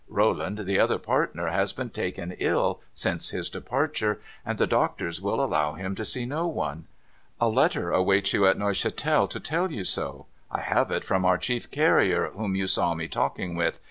[0.09, 5.43] Rolland, the other partner, has been taken ill since his departure, and the doctors will
[5.43, 6.87] allow him to see no one.
[7.39, 10.25] A letter awaits you at Neuchatel to tell you so.
[10.49, 13.77] I have it from our chief carrier whom you saw me talking with.